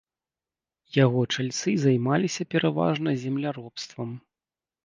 [1.05, 4.09] Яго чальцы займаліся пераважна земляробствам.